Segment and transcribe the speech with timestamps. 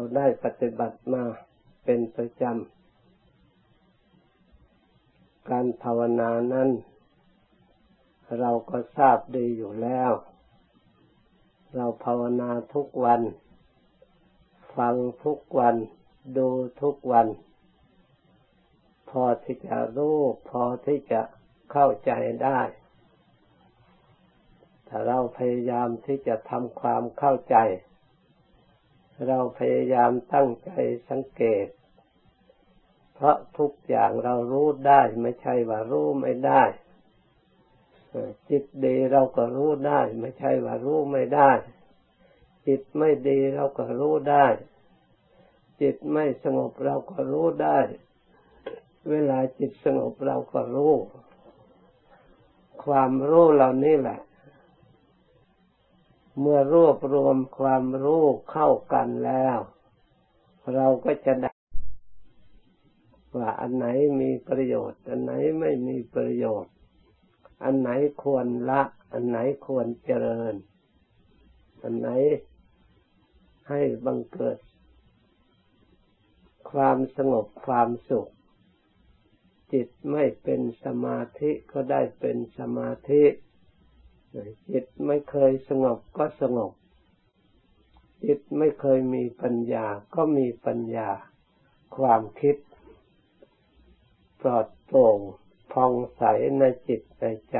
[0.00, 1.24] ราได้ปฏิบัติมา
[1.84, 6.70] เป็นประจำ การภาวนานั้น
[8.40, 10.12] เราก็ทราบดีอยู่แล้ว
[11.76, 13.20] เราภาวนาทุกวัน
[14.76, 14.94] ฟัง
[15.24, 15.76] ทุกวัน
[16.36, 16.48] ดู
[16.82, 17.26] ทุกวัน
[19.10, 20.18] พอที่จะรู้
[20.50, 21.20] พอที่จะ
[21.72, 22.12] เข้าใจ
[22.44, 22.60] ได้
[24.88, 27.56] ถ้าเราพยายามที่จะทำความเข้าใจ
[29.26, 30.70] เราพยายามตั้งใจ
[31.08, 31.66] สังเกต
[33.14, 36.62] เพราะทุกอย่างเรารู้ได้ไม่ใช่ว่ารู้ไม่ได้
[38.50, 41.50] จิตดีเราก็รู้ได้ ไม่ใช่ว่ารู้ไม่ได้
[42.66, 44.46] จิตไม่ดีเราก็รู้ได้
[45.80, 47.78] จิตไม่สงบเราก็รู้ได้
[49.10, 50.94] เวลาจิตสงบเราก็รู้
[52.84, 54.18] ความรู้เหล่านี้แหละ
[56.40, 59.58] เมื่อรวบรวมความรู้เข้ากันแล้ว
[60.74, 61.52] เราก็จะได้
[63.36, 63.86] ว่าอันไหน
[64.20, 66.74] มีประโยชน์ อันไหนไม่มีประโยชน์
[67.64, 67.90] อันไหน
[68.22, 70.54] ควรละ อันไหนควรเจริญ
[71.82, 72.08] อันไหน
[73.68, 74.58] ให้บังเกิด
[76.70, 78.30] ความสงบความสุข
[79.72, 83.22] จิตไม่เป็นสมาธิก็ได้เป็นสมาธิ
[84.70, 86.72] จิตไม่เคยสงบก็สงบ
[88.24, 91.08] จิตไม่เคยมีปัญญาก็มีปัญญา
[91.96, 92.56] ความคิด
[94.40, 95.18] ปลอดโปร่ง
[95.72, 96.22] พองใส
[96.58, 97.58] ในจิตในใจ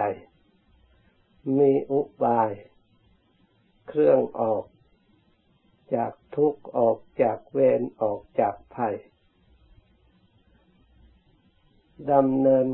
[1.59, 2.51] มีอุบาย
[3.89, 4.65] เครื่องออก
[5.95, 8.97] จากทุกข์ออกจากเวรออกจากภัย
[12.13, 12.67] ดำเนิน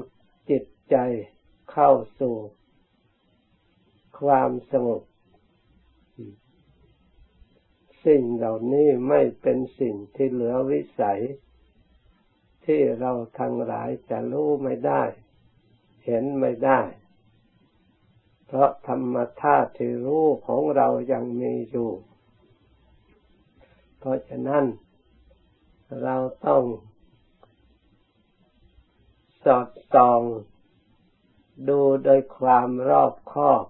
[0.51, 0.97] จิตใจ
[1.73, 2.37] เข้าสู่
[4.21, 5.03] ความสงบ
[8.07, 11.21] สิ่งเหล่านี้ไม่เป็นสิ่งที่เหลือวิสัย
[12.65, 15.03] ที่เราทั้งหลายจะรู้ไม่ได้
[16.05, 16.81] เห็นไม่ได้
[18.47, 21.91] เพราะธรรมธาตุที่รู้ของเรายังมีอยู่
[23.99, 24.65] เพราะฉะนั้น
[26.03, 26.17] เรา
[26.47, 26.63] ต้อง
[29.45, 30.23] สอดส่อง
[31.69, 33.65] ดูโดยความรอบคอบ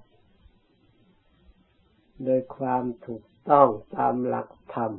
[2.24, 4.92] โดยความถูกต้องตามหลักธรรม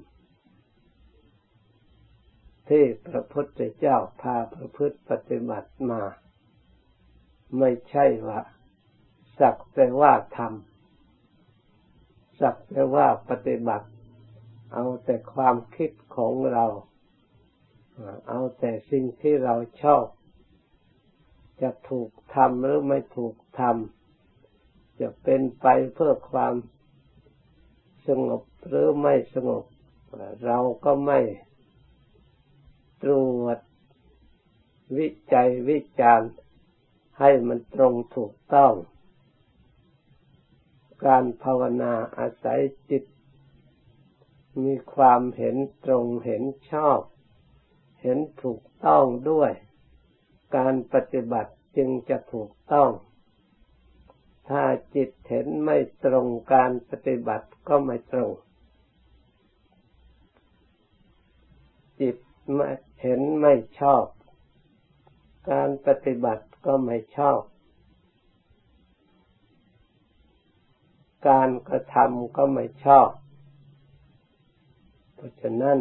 [2.69, 6.01] ที่พระพุทธเจ้าพาประพฤติปฏิบัติมา
[7.59, 8.41] ไม่ใช่ว่า
[9.39, 13.87] สักแต่ว่าทำสักแต่ว่าปฏิบัติ
[14.73, 16.65] เอาแต่ความคิดของเรา
[18.29, 20.05] เอาแต่สิ่งที่เราชอบ
[21.61, 26.53] จะถูกทำหรือไม่ถูกทำจะเป็นไปเพื่อความ
[28.07, 29.63] สงบหรือไม่สงบ
[30.45, 31.19] เราก็ไม่
[33.03, 33.11] ตร
[33.41, 33.59] วจ
[34.97, 36.31] วิจัยวิจารณ์
[37.19, 38.73] ให้มันตรงถูกต้อง
[41.05, 43.03] การภาวนาอาศัยจิต
[44.63, 45.55] มีความเห็น
[45.85, 46.99] ตรงเห็นชอบ
[48.01, 49.51] เห็นถูกต้องด้วย
[50.55, 52.89] การปฏิบัติจึงจะถูกต้อง
[54.49, 54.63] ถ้า
[54.95, 58.31] จิตเห็นไม่ตรงการปฏิบัติก็ไม่ตรง
[61.99, 62.15] จิต
[63.01, 64.05] เห็นไม่ชอบ
[65.51, 67.41] การปฏิบัติก็ไม่ชอบ
[71.29, 73.09] การกระทำก็ไม่ชอบ
[75.15, 75.77] เพราะฉะนั้น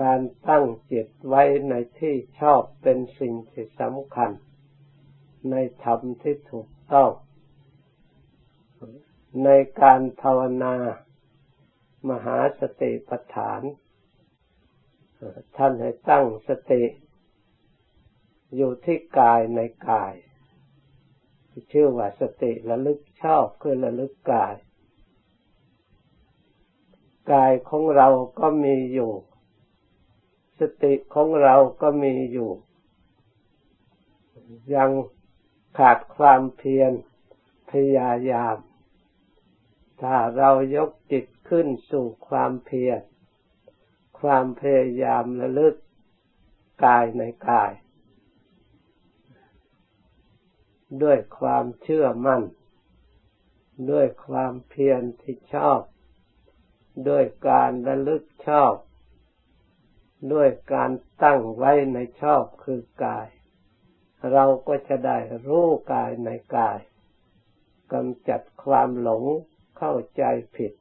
[0.00, 4.30] การตั้งจิตไว้ในที่ชอบเป็นสิ่งที่สำคัญ
[5.50, 5.54] ใน
[5.84, 7.10] ธรรมที่ถูกต้อง
[9.44, 9.48] ใน
[9.80, 10.74] การภาวนา
[12.08, 13.60] มหาสติปัฏฐาน
[15.56, 16.82] ท่านให้ตั้งสติ
[18.56, 20.14] อยู่ที่กายในกาย
[21.72, 24.54] ชื่อว่าสติระลึกชอบคือระลึกกาย
[27.32, 28.08] กายของเรา
[28.40, 29.12] ก็มีอยู่
[30.60, 32.50] สติของเราก็มีอยู่
[34.74, 34.90] ยัง
[35.78, 36.92] ขาดความเพียร
[37.70, 38.56] พยายาม
[40.02, 43.00] ถ้าเรายกจิตขึ้นสู่ความเพียร
[44.20, 45.74] ความพยายามระลึก
[46.84, 47.72] กายในกาย
[51.02, 52.42] ด้วยความเชื่อมั่น
[53.90, 55.80] ด้วยความเพียรที่ชอบ
[57.08, 58.74] ด้วยการระลึกชอบ
[60.32, 60.90] ด้วยการ
[61.22, 63.26] ตั้งไว้ในชอบคือกาย
[64.32, 66.78] เราก็จะได้รู้กายในกาย
[67.92, 69.24] กำจัดความหลง
[69.78, 70.24] เข้าใจ
[70.56, 70.72] ผิด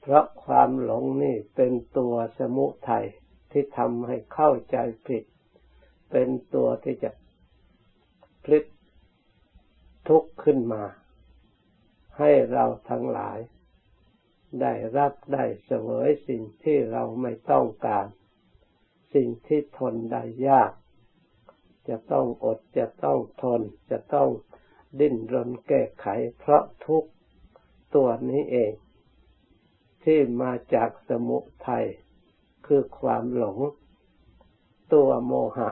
[0.00, 3.06] เพราะความหลงนี่เป็นตัวสมุทัย
[3.50, 4.76] ที่ทำให้เข้าใจ
[5.06, 5.24] ผิด
[6.10, 7.10] เป็นตัวที่จะ
[8.44, 8.64] พลิก
[10.08, 10.84] ทุกข์ขึ้นมา
[12.18, 13.38] ให้เราทั้งหลาย
[14.60, 18.06] ได้รับได้เสวยสิ่งที่เราไม่ต้องการ
[19.14, 20.72] สิ่งที่ทนได้ยาก
[21.88, 23.60] จะต้องอดจะต้องทน
[23.90, 24.28] จะต้อง
[25.00, 26.06] ดิ้นรนแก้ไข
[26.38, 27.04] เพราะทุก
[27.94, 28.72] ตัวนี้เอง
[30.04, 31.38] ที่มาจากสมุ
[31.68, 31.86] ทัย
[32.66, 33.58] คือความหลง
[34.92, 35.70] ตัวโมหะ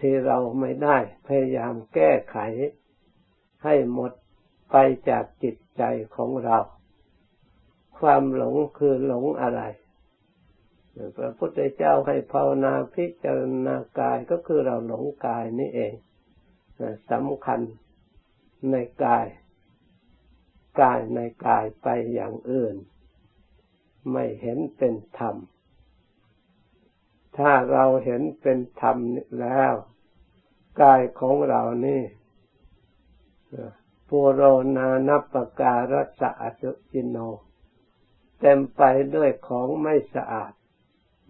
[0.00, 0.96] ที่เราไม่ได้
[1.26, 2.38] พยายามแก้ไข
[3.64, 4.12] ให้หมด
[4.70, 4.76] ไป
[5.08, 5.82] จากจิตใจ
[6.16, 6.58] ของเรา
[7.98, 9.62] ความหลงคือหลงอะไร
[11.16, 15.92] พระพุทธเจ้าให้ภาวนาพิจารณากายก็คือเราหลงกายนี่เอง
[17.10, 17.60] สำคัญ
[18.70, 19.26] ในกาย
[20.80, 22.74] กายในกายไปอย่างอื่น
[24.12, 25.36] ไม่เห็นเป็นธรรม
[27.38, 28.96] ถ้าเราเห็นเป็นธรรม
[29.40, 29.72] แล้ว
[30.82, 32.02] กายของเรานี่
[34.08, 34.42] ปุโร
[34.76, 36.30] นานัปการัสะ
[36.62, 37.16] จุจิโน
[38.40, 38.82] เต็มไป
[39.14, 40.52] ด้วยของไม่สะอาด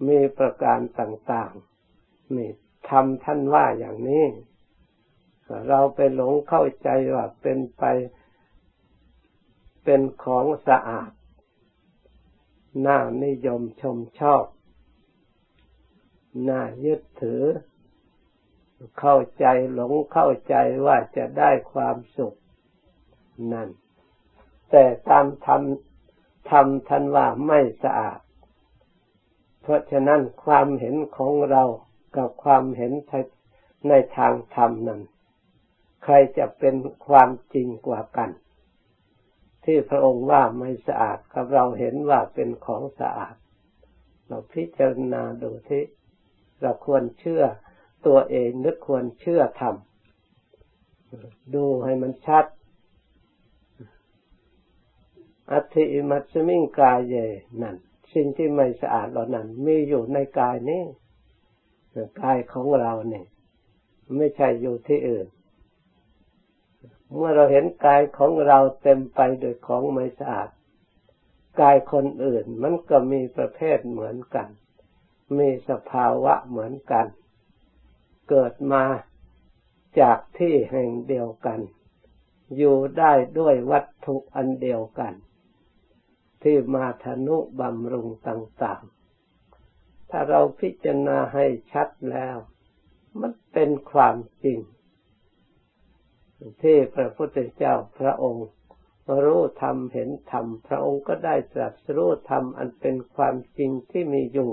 [0.09, 2.51] มีประการต่างๆนี่
[2.89, 4.25] ทำท่านว่าอย่างนี้
[5.69, 7.85] เราไปหลงเข้าใจว่าเป็นไป
[9.85, 11.11] เป็นของสะอาด
[12.87, 14.45] น่านิยมชมชอบ
[16.49, 17.43] น่ายึดถือ
[18.99, 20.55] เข้าใจหลงเข้าใจ
[20.87, 22.35] ว่าจะได้ความสุข
[23.53, 23.69] นั่น
[24.71, 25.63] แต่ตามธรรม
[26.51, 28.21] ทำท่านว่าไม่สะอาด
[29.63, 31.65] เพราะฉะนั้นความเห็นของเรา
[32.17, 32.93] กับความเห็น
[33.89, 35.01] ในทางธรรมนั้น
[36.05, 36.75] ใครจะเป็น
[37.07, 38.31] ความจริงกว่ากัน
[39.65, 43.35] ที่พระองค์ว่าไม่สะอาดกับเราเห็นว่าเป็นของสะอาด
[44.27, 45.83] เราพิจารณาดูที่
[46.61, 47.43] เราควรเชื่อ
[48.07, 49.75] ตัวเองหรือควรเชื่อธรรม
[51.55, 52.45] ดูให้มันชัด
[55.53, 57.15] อัติมัสมิงกายเย
[57.63, 57.77] นั่น
[58.15, 60.83] สิ่งที่ไม่สะอาดเหล่านั้นมีอยู่ในกายนี้
[62.23, 63.27] กายของเราเนี่ย
[64.17, 65.27] ไม่ใช่อยู่ที่อื่น
[67.17, 70.49] เมื่อเราเห็นกายของเราเต็มไปด้วยของไม่สะอาด
[71.61, 74.49] กายคนอื่นมันก็มีประเภทเหมือนกัน
[75.39, 77.07] มีสภาวะเหมือนกัน
[78.29, 78.85] เกิดมา
[80.01, 81.61] จากที่แห่งเดียวกัน
[82.57, 85.13] อยู่ได้ด้วยวัตถุอันเดียวกัน
[86.43, 92.37] ที่มาทนุบำรุงต่างๆ ถ้าเราพิจารณาให้ชัดแล้ว
[93.21, 94.59] มันเป็นความจริง
[96.63, 98.47] ที่พระพุทธเจ้าพระองค์
[99.25, 104.51] รู้ธรรมเห็นธรรมพระองค์ก็ได้ตรัสรู้ธรรมอันเป็นความจริงที่มีอยู่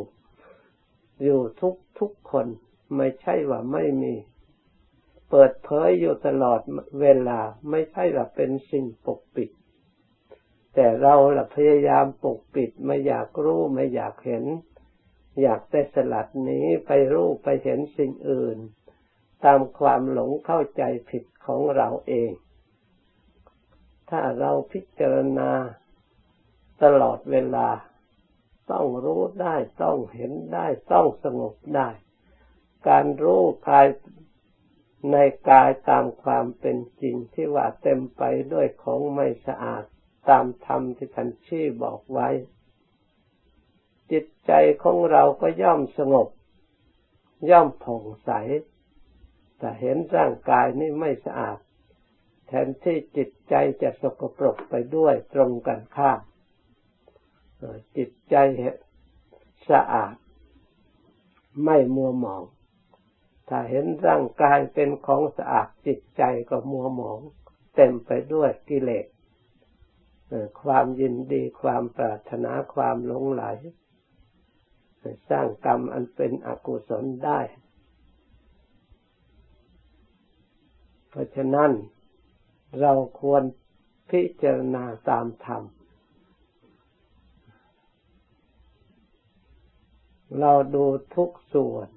[1.24, 2.48] อยู่ทุกทุกคน
[2.96, 4.14] ไม่ใช่ว่าไม่มี
[5.30, 6.60] เปิดเผยอยู่ตลอด
[7.02, 7.40] เวลา
[7.70, 9.50] ไม่ใช่ว่าเป็นสิ่งปกปิด
[10.82, 14.46] แต่เราละพยายามปกปิดไม่อยากรู้ไม่อยากเห็น
[15.42, 18.58] อยากแต่สลัดนี้ไปรู้ไปเห็นสิ่งอื่น
[19.44, 22.32] ตามความหลงเข้าใจผิดของเราเอง
[24.10, 25.52] ถ้าเราพิจารณา
[26.84, 27.70] ตลอดเวลา
[28.72, 31.90] ต้องรู้ได้ต้องเห็นได้ต้องสงบได้
[32.88, 33.88] การรู้กาย
[35.12, 35.18] ใน
[35.50, 38.24] กายตามความเป็นจริงที่ว่าเต็มไป
[38.54, 39.86] ด้วยของไม่สะอาด
[40.28, 42.30] ตามธรรมที่ท่านชี้บอกไว้
[44.12, 44.52] จิตใจ
[44.84, 46.28] ของเราก็ย่อมสงบ
[47.50, 48.32] ย่อมผ่องใส
[49.58, 51.58] แต่เห็นร่างกายนี่ไม่สะอาด
[52.48, 56.20] แทนที่จิตใจจะสกปรกไปด้วยตรงกันข้าม
[57.98, 58.36] จิตใจ
[59.70, 60.16] สะอาด
[61.66, 62.44] ไม่มัวหมอง
[63.50, 67.20] ถ้าเห็นร่างกายเป็นของสะอาดจิตใจก็มัวหมอง
[67.76, 69.06] เต็มไปด้วยกิเลส
[70.62, 73.44] ความยินดีความปรารถนาความหลงไหล
[75.30, 77.40] สร้างกรรมอันเป็นอกุศลได้
[81.10, 81.72] เพราะฉะนั้น
[82.82, 83.44] เราควร
[84.10, 85.64] พิจารณาตามธรรม
[90.40, 91.90] เราดูทุกส่วน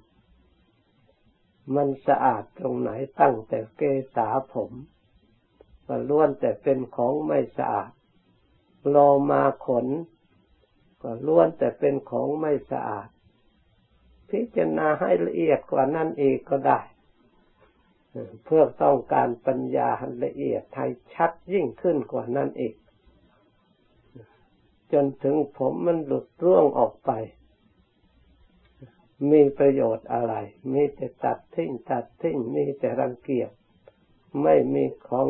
[1.75, 3.81] มันสะอาดตรงไหนตั้งแต่เก
[4.15, 4.71] ษาผม
[5.87, 7.91] ก็ล้วนแต่เป็นของไม่สะอาด
[8.89, 8.97] โล
[9.31, 9.87] มาขน
[11.01, 13.07] ก็ล้วนแต่เป็นของไม่สะอาด
[14.29, 16.79] พิจารณาให้ละเอียดกว่านั้นอีกก็ได้
[18.43, 19.89] เพื่อต้องการปัญญา
[20.23, 22.75] ละเอียดไทยชัดยิ่งขึ้นกว่านั้นอีก
[24.93, 27.11] จนถึงผมมันหลุดร่วงออกไป
[29.31, 30.33] มีประโยชน์อะไร
[30.73, 33.49] มีแต่ตัดทิ้งตัดทิ้งมีแต่รังเกียจ
[34.41, 35.27] ไม่มีของ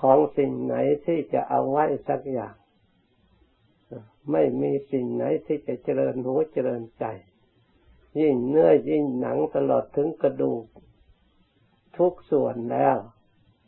[0.00, 2.54] ของสิ่งไหนที่จะเอาไว้สักอย่าง
[4.32, 7.04] ไม่มีสิ่งไหนที่จะเจริญหัวเจริญใจ
[8.20, 10.64] ยิ่งเนื้อยิ่งหนังตลอดถึงกระดูก
[11.96, 12.96] ทุกส่วนแล้ว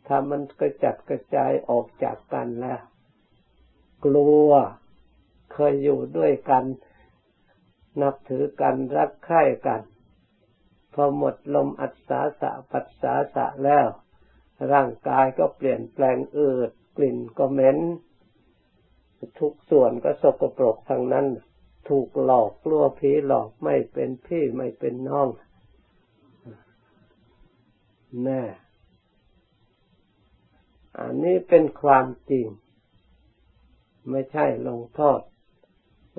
[0.07, 2.81] ถ้ามันกระจัดกระจายออกจากกันแล้ว
[4.05, 4.49] กลัว
[5.53, 6.63] เคยอยู่ด้วยกัน
[8.01, 9.81] นับถือกันรักใคร่กัน
[10.93, 13.87] พอหมดลมอัศสาสะปัสสาสะแล้ว
[14.71, 17.77] ร่างกายก็เปลี่ยนแปลงอืดกลิ่นก็เหม็น
[19.39, 21.25] ทุกส่วนก็สกปรกทั้งนั้น
[21.89, 25.29] ถูกหลอกกลัวผีหลอกไม่เป็นพี่ไม่เป็นน้อง
[28.23, 28.43] แน่
[30.99, 32.47] อันนี้เป็นความจริง
[34.09, 35.21] ไม่ใช่ลงโทษ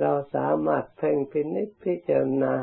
[0.01, 2.55] เราสามารถเพ่งพินิจพิจารณา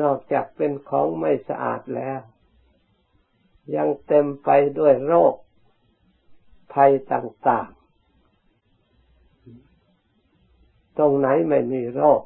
[0.00, 2.20] นอกจากเป็นของไม่สะอาดแล้ว
[3.76, 5.34] ยังเต็มไปด้วยโรค
[6.72, 7.68] ภัยต่าง
[10.12, 12.22] ๆ ตรงไหนไม่มีโรค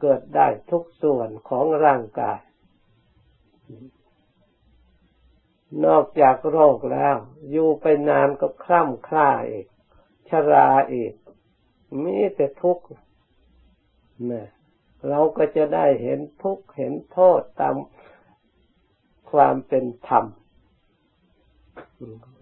[0.00, 2.38] เกิดได้ทุกส่วนของร่างกาย
[5.84, 7.16] นอกจากโรคแล้ว
[7.50, 9.66] อยู่ไปนานก็คล่ำคล้าอีก
[10.28, 11.14] ชราอีก
[12.02, 12.84] มีแต่ทุกข์
[14.26, 14.48] เนี่ย
[15.08, 17.74] เราก็จะได้เห็นทุกข์เห็นโทษตาม
[19.30, 20.24] ความเป็นธรรม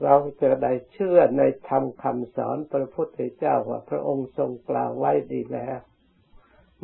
[0.02, 5.78] เราจะได้เชื่อในธรรมคำสอนพระพุทธเจ้าว่าพระองค์ทรงกล่าวไว้ดีแล้ว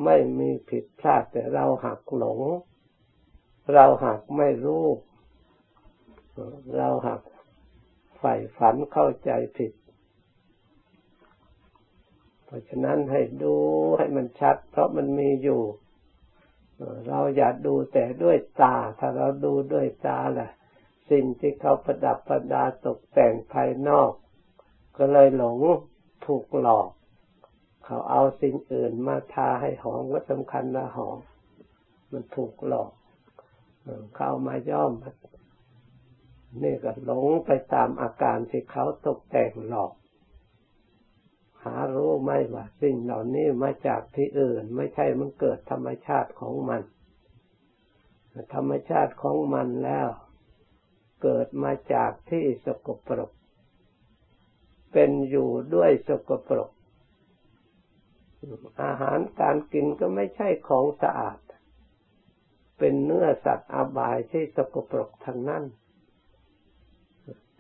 [0.05, 2.41] ไม่มีผิดพลาดแต่เราหักหลง
[3.73, 4.87] เราหักไม่รู้
[6.77, 7.23] เราหัก
[8.19, 9.73] ใฝ่ฝันเข้าใจผิด
[12.45, 13.55] เพราะฉะนั้นให้ดู
[13.99, 15.61] ให้มันชัด เพราะมันมีอยู่
[17.09, 20.51] เราอย่าดูแต่ด้วยตา ถ้าเราดูด้วยตาแหละ
[21.11, 24.13] สิ่งที่เขาประดับประดาตกแต่งภายนอก
[24.97, 25.59] ก็เลยหลง
[26.27, 26.89] ถูกหลอก
[27.85, 31.19] เขาเอาสิ่งอื่นมาทาให้หอมก็สำคัญนะหอม
[32.13, 32.93] มันถูกหลอก
[34.17, 34.93] เข้ามาย่อม
[36.63, 39.93] นี่ก็หลงไปตามอาการที่เขาตกแต่งหลอก
[42.23, 46.83] ไหมว่าสิ่งเหล่านี้มาจากที่อื่น ไม่ใช่มันเกิดธรรมชาติของมัน
[48.55, 50.09] ธรรมชาติของมันแล้ว
[51.23, 53.31] เกิดมาจากที่สกปรก
[54.93, 56.71] เป็นอยู่ด้วยสกปรก
[58.83, 61.39] อาหารการกินก็ไม่ใช่ของสะอาด
[62.79, 65.65] เป็นเนื้อสัตว์อบายที่สกปรกทั้งนั้น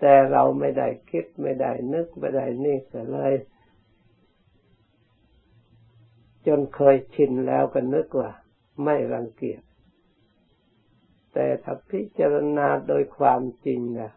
[0.00, 3.32] แต่เราไม่ได้คิดไม่ได้นึกไม่ได้นี่ก็เลย
[6.46, 8.30] จนเคยชินแล้วก็นึกว่า
[8.84, 9.62] ไม่รังเกียจ
[11.32, 14.10] แต่ถ้าพิจารณาโดยความจริงนะ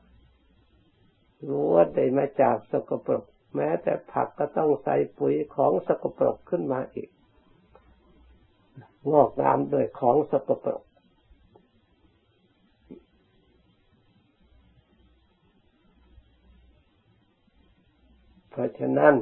[1.48, 3.24] รู้ว่าได้มาจากสกปรก
[3.56, 7.10] แม้แต่ผักก็ต้องใส่ปุ๋ยของสกปรกขึ้นมาอีก
[9.12, 10.82] งอกงามโดยของสกปรก
[18.50, 19.16] เพราะฉะนั้น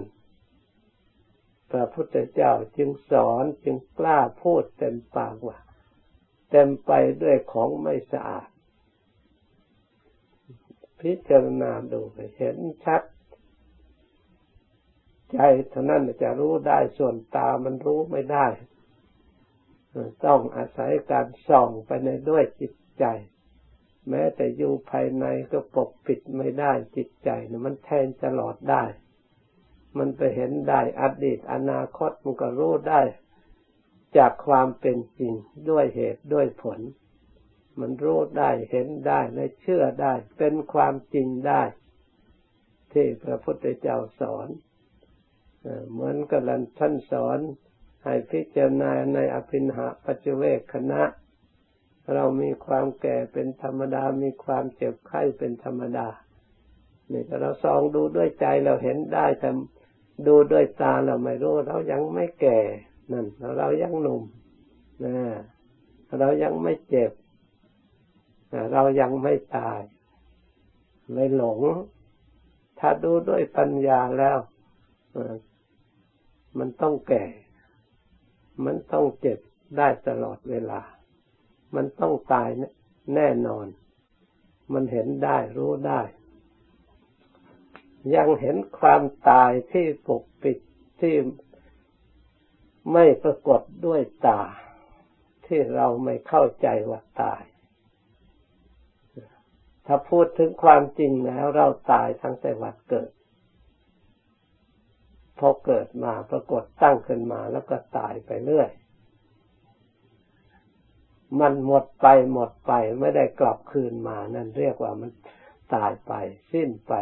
[1.74, 5.58] พระพุทธเจ้าจึงสอนจึงกล้าพูดเต็มปากว่า
[6.51, 6.92] เต็มไป
[7.24, 8.48] ด้วยของไม่สะอาด
[11.00, 12.01] พิจารณาดู
[12.38, 13.01] เห็นชัด
[15.32, 15.39] ใจ
[15.70, 18.48] เท่านั้นจะรู้ได้ส่วนตามันรู้ไม่ได้
[20.25, 23.06] ต้องอาศัยการส่องไปในด้วยจิตใจ
[24.10, 28.84] แม้แต่อยู่ภายในก็ปกปิดไม่ได้จิตใจนะมันแทนตลอดได้
[29.98, 33.02] มันไปเห็นได้อดีตอนาคตมันก็รู้ได้
[34.18, 35.34] จากความเป็นจริง
[35.70, 36.80] ด้วยเหตุด้วยผล
[37.80, 41.62] มันรู้ได้เห็นได้และเชื่อได้ เป็นความจริงได้
[42.94, 44.48] ที่พระพุทธเจ้าสอน
[45.92, 46.42] เหมือนกับ
[46.80, 47.40] ท่านสอน
[48.04, 51.02] ให้พิจารณาในอภินหาปัจเวกคณะ
[52.14, 56.08] เรามีความแก่เป็นธรรมดา มีความเจ็บไข้เป็นธรรมดา
[57.12, 59.50] นี่เราส่องดูด้วยใจเราเห็นได้แต่
[60.27, 62.60] ดูด้วยตาเราไม่รู้เรายังไม่แก่
[63.12, 63.25] นั่น
[63.58, 64.24] เรายังหนุ่ม
[65.03, 65.15] นะ
[66.20, 67.12] เรายังไม่เจ็บ
[68.74, 69.79] เรายังไม่ตาย
[71.13, 71.60] ไม่หลง
[72.79, 74.38] ถ้าดูด้วยปัญญาแล้ว
[76.58, 77.25] มันต้องแก่
[78.65, 79.39] มันต้องเจ็บ
[79.77, 80.82] ได้ตลอดเวลา
[81.75, 82.50] มันต้องตาย
[83.15, 83.67] แน่นอน
[84.74, 86.01] มันเห็นได้รู้ได้
[88.16, 90.58] ยังเห็นความตายที่ปกปิด
[91.02, 91.16] ที่
[92.94, 94.42] ไม่ปรากฏด้วยตา
[95.46, 97.44] ที่เราไม่เข้าใจว่าตาย
[99.86, 103.12] ถ้าพูดถึงความจริงแล้วเราตายทั้งแต่วัดเกิด
[105.40, 108.70] พอเกิดมาปรากฏตั้งขึ้นมาแล้วก็ตายไปเรื่อย
[111.40, 115.12] มันหมดไปหมดไปไม่ได้กลับคืนมา นั่นเรียกว่ามัน
[115.76, 116.14] ตายไป
[116.52, 116.94] สิ้นไป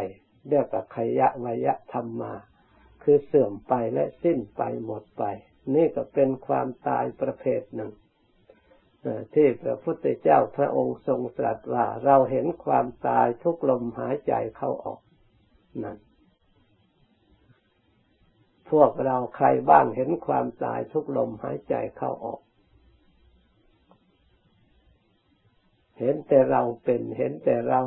[0.49, 2.33] เรียกว่าขยะวยะธรรมมา
[3.03, 5.23] คือเสื่อมไปและสิ้นไปหมดไป
[5.75, 7.91] นี่ก็เป็นความตายประเภทหนึ่ง
[9.33, 15.01] ที่พระพุทธเจ้าพระองค์ทรงตรัสว่าเราเห็นความตายทุกลมหายใจเข้าออก
[15.83, 15.97] นั่น
[18.71, 22.41] พวกเราใครบ้างเห็นความตายทุกลมหายใจเข้าออก
[25.99, 27.81] เห็นแต่เราเป็นเห็นแต่เรา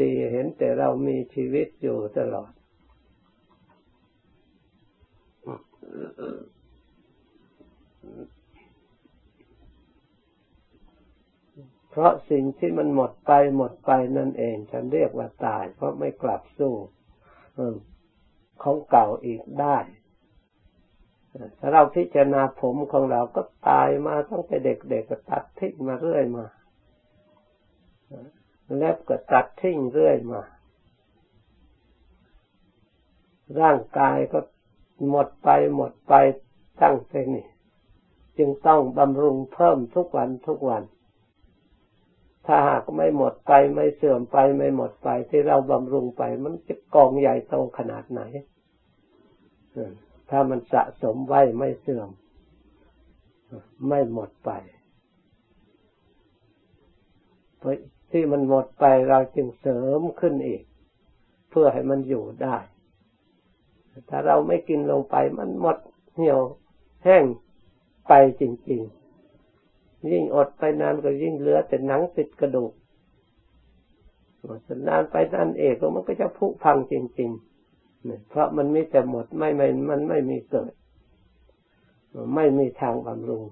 [0.00, 2.52] ดีเห็นแต่เรามีชีวิตอยู่ตลอด
[11.90, 16.74] เพราะสิ่งที่มันหมดไปหมดไปนั่นเอง ฉันเรียกว่าตาย เพราะไม่กลับสู้
[18.62, 19.78] ของเก่าอีกได้
[21.58, 26.46] ถ้าเราพิจารณาผมของเราก็ตายมาตั้งแต่เด็กๆก็ตัดทิ้งมาเรื่อยมา
[28.74, 30.42] เล็บก็ตัดทิ้งเรื่อยมา
[33.60, 34.40] ร่างกายก็
[35.08, 36.14] หมดไปหมดไป
[36.82, 37.46] ตั้งแต่นี่
[38.38, 40.82] จึงต้องบำรุงเพิ่มทุกวันทุกวัน
[42.46, 48.20] ถ้าหากไม่หมดไปไม่เสื่อมไปไม่หมดไปที่เราบำรุงไป มันจะกองใหญ่โตขนาดไหน
[50.30, 52.08] ถ้ามันสะสมไว้ไม่เสื่อม
[53.88, 54.50] ไม่หมดไป
[58.16, 60.62] ที่มันหมดไปเราจึงเสริมขึ้นอีก
[61.50, 62.56] เพื่อให้มันอยู่ได้
[64.08, 65.76] ถ้าเราไม่กินลงไปมันหมด
[66.14, 66.40] เหี่ยว
[67.04, 67.24] แห้ง
[68.08, 68.82] ไปจริง
[69.44, 72.72] ๆ ยิ่งอดไปนานก็ยิ่งเหลือแต่หนังติดกระดูก
[74.88, 80.72] นานไปนั่นเองก็มันก็จะผุพังจริงๆเพราะมันไม่แต่หมดไม่ไม่มันไม่มีเกิด
[82.34, 83.44] ไม่มีทางบำรุง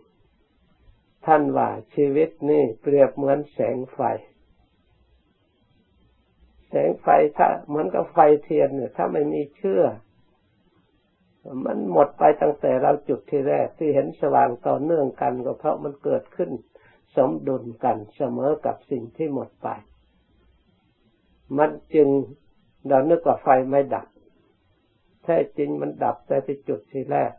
[1.26, 4.00] ท่านว่าชีวิตนี่เปรียบเหมือนแสงไฟ
[6.74, 7.08] สงไฟ
[7.38, 9.82] ถ้าเหมือนกับไฟเทียนเนี่ย ถ้าไม่มีเชื่อ
[11.64, 16.50] มันหมดไปตั้งแต่เราจุดที่แรกที่เห็นสว่างต่อเนื่องกันก็เพราะมันเกิดขึ้น
[17.16, 19.68] สมดุลกันเสมอกับสิ่งที่หมดไป
[21.58, 22.08] มันจึง
[22.88, 24.06] เรานึกว่าไฟไม่ดับ
[25.24, 27.32] แท้จริงมันดับแต่ที่จุดที่แรก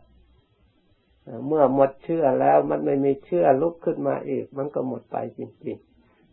[1.46, 5.78] เมื่อหมดเชื่อแล้วมันไม่มีเชื่อลุกขึ้นมาอีก มันก็หมดไปจริง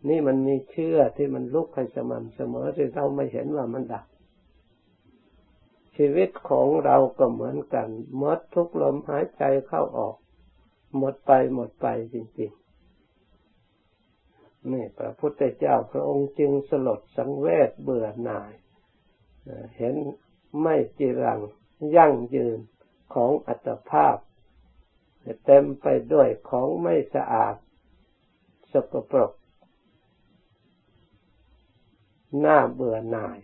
[0.09, 4.05] นี่มันมีเชื่อที่มันลุกให้สม่ำเสมอที่เราไม่เห็นว่ามันดับ
[5.97, 7.87] ชีวิตของเราก็เหมือนกัน
[8.17, 10.15] หมดทุกลมหายใจเข้าออก
[10.97, 18.51] หมดไปหมดไปจริงๆนี่พระพุทธเจ้าพระองค์จึงสลดสังเวชเบื่อหน่าย
[19.77, 19.95] เห็น
[20.61, 21.39] ไม่จีรัง
[21.95, 22.59] ยั่งยืน
[23.13, 24.17] ของอัตภาพ
[25.45, 27.55] เต็มไปด้วยของไม่สะอาด
[28.71, 29.31] สกปรก
[32.39, 33.39] หน้าเบื่อหน่าย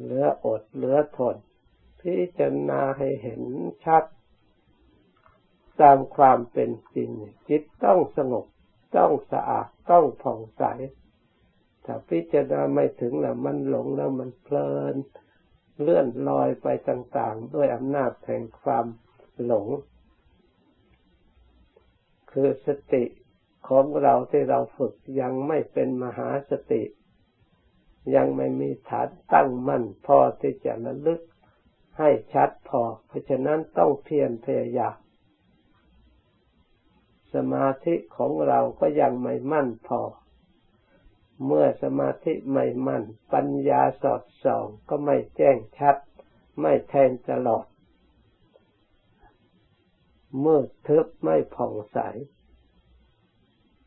[0.00, 1.36] เหลืออดเหลือทน
[2.00, 3.42] พิจารณาให้เห็น
[3.84, 4.04] ชัด
[5.80, 7.10] ตามความเป็นจริง
[7.48, 8.44] จิตต้องสงบ
[8.96, 10.62] ต้องสะอาด ต้องผ่องใส
[11.84, 14.94] ถ้าพิจารณาไม่ถึงแล้วมันหลงแล้วมันเพลิน
[15.80, 18.86] เลื่อนลอยไปต่างๆ ด้วยอำนาจแห่งความ
[19.44, 19.68] หลง
[22.30, 23.04] คือสติ
[23.68, 26.82] ของเราที่เราฝึกยังไม่เป็นมหาสติ
[28.14, 31.20] ยังไม่มีฐานตั้งมั่นพอที่จะระลึก
[31.98, 34.96] ให้ชัดพอ เพราะฉะนั้นต้องเพียรพยายาม
[37.34, 40.00] สมาธิของเราก็ยังไม่มั่นพอ
[41.46, 45.96] เมื่อสมาธิไม่มั่น ปัญญาสอดส่องก็ไม่แจ้งชัด
[46.60, 47.66] ไม่แทงตลอด
[50.40, 51.98] เมื่อทึบไม่ผ่องใส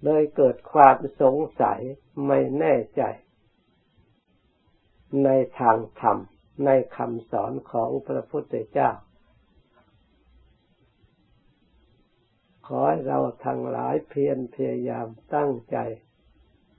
[0.03, 1.79] เลยเกิดความสงสัย
[2.27, 3.03] ไม่แน่ใจ
[5.23, 5.29] ใน
[5.59, 6.17] ทางธรรม
[6.65, 8.89] ในคำสอนของพระพุทธเจ้า
[12.67, 15.77] ขอให้เราทั้งหลายเพียรพยายามตั้งใจ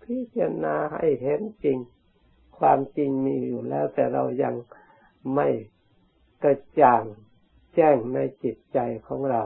[0.02, 1.78] พิจารณาให้เห็นจริง
[2.59, 4.54] ความจริงมีอยู่แล้วแต่เรายัง
[5.35, 5.48] ไม่
[6.42, 7.02] กระจ่าง
[7.74, 9.40] แจ้งในจิตใจของเรา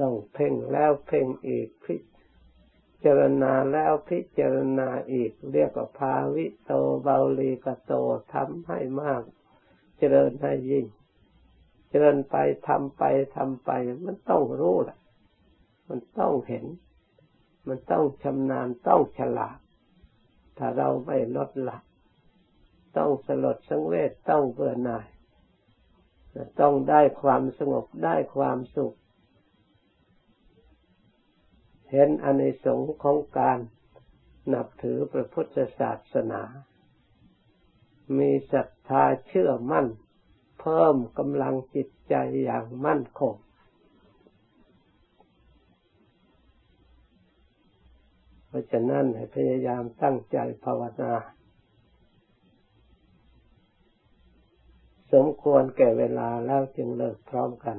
[0.00, 1.96] ต้องเพ่งแล้วเพ่งอีกพิ
[3.04, 7.92] จารณาแล้วพิจารณาอีก เรียกว่าภาวิโตเบาลีกโต
[8.34, 9.22] ทำให้มาก
[9.98, 10.86] เจริญให้ยิ่ง
[11.88, 12.36] เจริญไป
[12.68, 13.02] ทำไป
[13.36, 13.70] ทำไป
[14.04, 14.98] มันต้องรู้แหละ
[15.88, 16.64] มันต้องเห็น
[17.68, 19.58] มันต้องชำนาญต้องฉลาด
[20.58, 21.78] ถ้าเราไม่ลดละ
[22.96, 25.06] ต้องสลดสังเวชต้องเบื่อหน่าย
[26.60, 28.94] ต้องได้ความสงบได้ความสุข
[31.96, 33.58] เห็นอนิสงส์ของการ
[34.52, 36.42] นับถือพระพุทธศาสนา
[38.18, 39.86] มีศรัทธาเชื่อมั่น
[40.60, 43.34] เพิ่มกำลังจิตใจอย่างมั่นคง
[48.46, 51.12] เพราะฉะนั้นให้พยายามตั้งใจภาวนา
[55.12, 57.78] สมควรแก่เวลาแล้วจึงเลิกพร้อมกัน